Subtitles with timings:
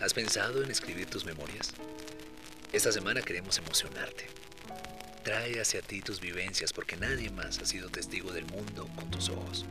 [0.00, 1.74] ¿Has pensado en escribir tus memorias?
[2.72, 4.28] Esta semana queremos emocionarte.
[5.24, 9.28] Trae hacia ti tus vivencias porque nadie más ha sido testigo del mundo con tus
[9.28, 9.66] ojos.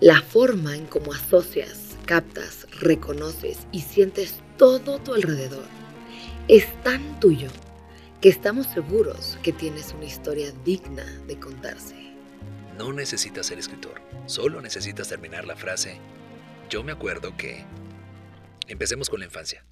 [0.00, 5.66] La forma en cómo asocias, captas, reconoces y sientes todo tu alrededor
[6.48, 7.50] es tan tuyo
[8.20, 11.94] que estamos seguros que tienes una historia digna de contarse.
[12.76, 16.00] No necesitas ser escritor, solo necesitas terminar la frase
[16.68, 17.64] yo me acuerdo que...
[18.68, 19.64] Empecemos con la infancia.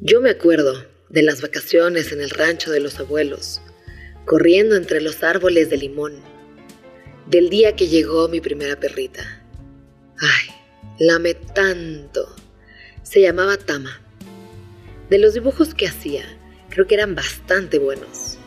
[0.00, 3.60] Yo me acuerdo de las vacaciones en el rancho de los abuelos,
[4.24, 6.22] corriendo entre los árboles de limón,
[7.26, 9.42] del día que llegó mi primera perrita.
[10.20, 10.54] Ay,
[10.98, 11.20] la
[11.54, 12.36] tanto.
[13.02, 14.00] Se llamaba Tama.
[15.10, 16.24] De los dibujos que hacía,
[16.70, 18.38] creo que eran bastante buenos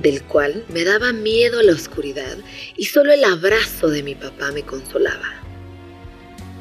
[0.00, 2.38] del cual me daba miedo la oscuridad
[2.76, 5.34] y solo el abrazo de mi papá me consolaba.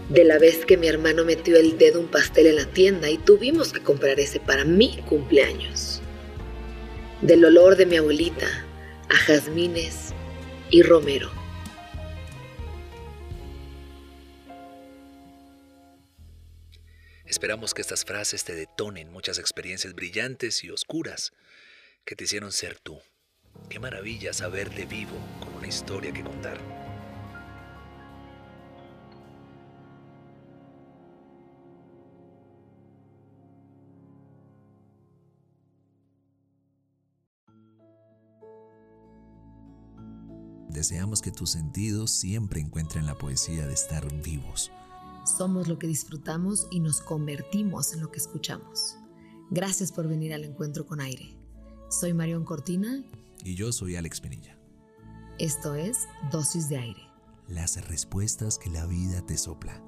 [0.10, 3.18] De la vez que mi hermano metió el dedo un pastel en la tienda y
[3.18, 6.02] tuvimos que comprar ese para mi cumpleaños.
[7.22, 8.48] Del olor de mi abuelita
[9.10, 10.14] a jazmines
[10.70, 11.32] y romero.
[17.26, 21.32] Esperamos que estas frases te detonen muchas experiencias brillantes y oscuras
[22.04, 23.00] que te hicieron ser tú.
[23.68, 26.60] Qué maravilla saberte vivo con una historia que contar.
[40.70, 44.72] Deseamos que tus sentidos siempre encuentren la poesía de estar vivos.
[45.38, 48.96] Somos lo que disfrutamos y nos convertimos en lo que escuchamos.
[49.50, 51.36] Gracias por venir al encuentro con aire.
[51.90, 53.04] Soy Marión Cortina
[53.44, 54.58] y yo soy Alex Pinilla.
[55.38, 57.02] Esto es Dosis de Aire.
[57.48, 59.82] Las respuestas que la vida te sopla.